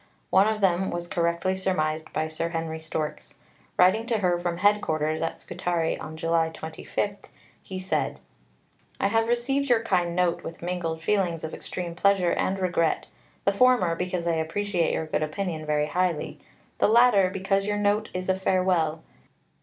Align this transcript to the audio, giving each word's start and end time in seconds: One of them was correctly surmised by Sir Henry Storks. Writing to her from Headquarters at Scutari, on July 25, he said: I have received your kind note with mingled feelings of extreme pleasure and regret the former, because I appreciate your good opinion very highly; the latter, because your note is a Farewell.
One 0.31 0.47
of 0.47 0.61
them 0.61 0.89
was 0.89 1.07
correctly 1.07 1.55
surmised 1.55 2.11
by 2.11 2.27
Sir 2.27 2.49
Henry 2.49 2.79
Storks. 2.79 3.37
Writing 3.77 4.07
to 4.07 4.17
her 4.17 4.39
from 4.39 4.57
Headquarters 4.57 5.21
at 5.21 5.39
Scutari, 5.39 5.95
on 5.95 6.17
July 6.17 6.49
25, 6.49 7.17
he 7.61 7.77
said: 7.79 8.19
I 8.99 9.09
have 9.09 9.27
received 9.27 9.69
your 9.69 9.83
kind 9.83 10.15
note 10.15 10.43
with 10.43 10.63
mingled 10.63 11.03
feelings 11.03 11.43
of 11.43 11.53
extreme 11.53 11.93
pleasure 11.93 12.31
and 12.31 12.57
regret 12.57 13.09
the 13.45 13.53
former, 13.53 13.93
because 13.95 14.25
I 14.25 14.33
appreciate 14.37 14.91
your 14.93 15.05
good 15.05 15.21
opinion 15.21 15.67
very 15.67 15.85
highly; 15.85 16.39
the 16.79 16.87
latter, 16.87 17.29
because 17.29 17.67
your 17.67 17.77
note 17.77 18.09
is 18.11 18.27
a 18.27 18.33
Farewell. 18.33 19.03